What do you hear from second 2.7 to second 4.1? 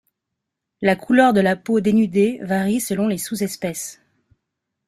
selon les sous-espèces.